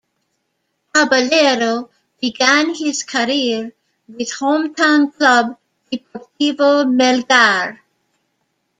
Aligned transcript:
Caballero 0.95 1.91
began 2.19 2.73
his 2.73 3.03
career 3.03 3.71
with 4.07 4.31
hometown 4.33 5.15
club 5.15 5.59
Deportivo 5.91 6.85
Melgar. 6.91 7.77